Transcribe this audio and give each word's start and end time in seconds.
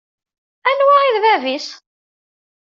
Anwa 0.69 0.97
i 1.07 1.09
d 1.15 1.17
bab-is? 1.23 1.67